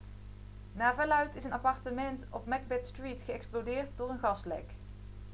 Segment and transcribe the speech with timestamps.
[0.73, 4.65] naar verluidt is een appartement op macbeth street geëxplodeerd door een gaslek